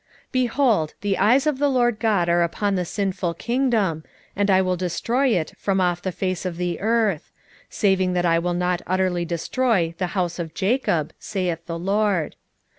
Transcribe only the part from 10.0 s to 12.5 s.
house of Jacob, saith the LORD.